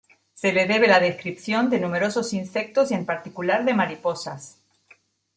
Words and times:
Se 0.33 0.51
le 0.51 0.65
debe 0.65 0.87
la 0.87 0.99
descripción 0.99 1.69
de 1.69 1.79
numerosos 1.79 2.33
insectos 2.33 2.89
y 2.89 2.95
en 2.95 3.05
particular 3.05 3.63
de 3.65 3.75
mariposas. 3.75 4.59